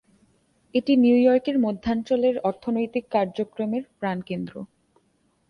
[0.73, 4.53] এটি নিউ ইয়র্কের মধ্যাঞ্চলের অর্থনৈতিক কার্যক্রমের প্রাণকেন্দ্র।